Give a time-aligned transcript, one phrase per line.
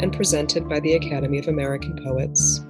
[0.00, 2.60] and presented by the Academy of American Poets.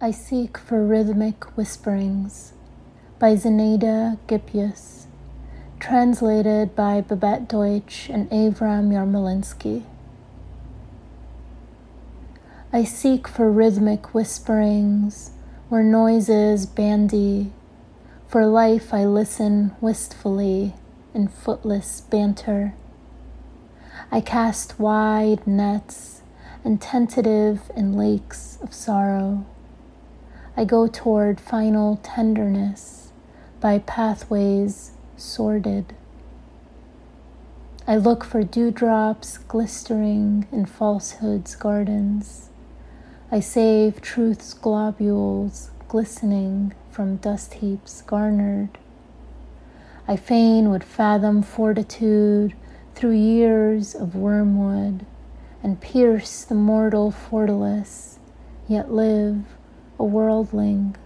[0.00, 2.54] I Seek for Rhythmic Whisperings
[3.18, 5.04] by Zinaida Gippius,
[5.80, 9.84] translated by Babette Deutsch and Avram Yarmolinsky.
[12.70, 15.30] I seek for rhythmic whisperings
[15.70, 17.50] where noises bandy.
[18.26, 20.74] For life I listen wistfully
[21.14, 22.74] in footless banter.
[24.10, 26.20] I cast wide nets
[26.62, 29.46] and tentative in lakes of sorrow.
[30.54, 33.12] I go toward final tenderness
[33.60, 35.94] by pathways sordid.
[37.86, 42.50] I look for dewdrops glistering in falsehood's gardens.
[43.30, 48.78] I save truth's globules glistening from dust heaps garnered.
[50.06, 52.54] I fain would fathom fortitude
[52.94, 55.04] through years of wormwood
[55.62, 58.18] and pierce the mortal fortalice,
[58.66, 59.44] yet live
[59.98, 60.96] a worldling.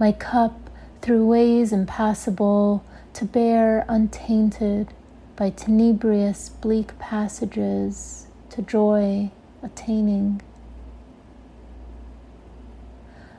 [0.00, 0.70] My cup
[1.02, 4.88] through ways impassable to bear untainted
[5.36, 9.30] by tenebrious bleak passages to joy
[9.62, 10.42] attaining.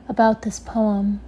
[0.08, 1.20] About this poem,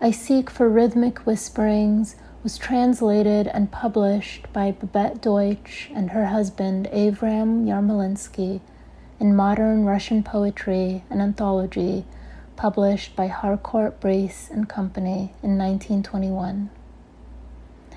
[0.00, 6.88] I Seek for Rhythmic Whisperings was translated and published by Babette Deutsch and her husband
[6.92, 8.60] Avram Yarmolinsky
[9.20, 12.04] in Modern Russian Poetry, an anthology
[12.56, 16.70] published by Harcourt Brace and Company in 1921.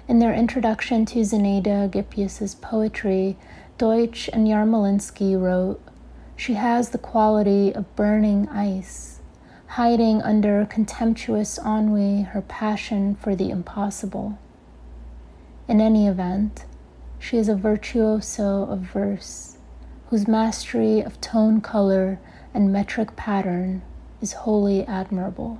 [0.08, 3.38] In their introduction to Zinaida Gippius's poetry,
[3.80, 5.81] Deutsch and Yarmolinsky wrote,
[6.35, 9.22] She has the quality of burning ice,
[9.68, 14.38] hiding under contemptuous ennui her passion for the impossible.
[15.68, 16.66] In any event,
[17.19, 19.57] she is a virtuoso of verse
[20.09, 22.19] whose mastery of tone color
[22.53, 23.81] and metric pattern
[24.22, 25.59] is wholly admirable.